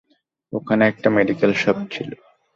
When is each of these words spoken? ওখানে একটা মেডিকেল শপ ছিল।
ওখানে 0.53 0.83
একটা 0.87 1.07
মেডিকেল 1.09 1.51
শপ 1.53 1.77
ছিল। 1.91 2.09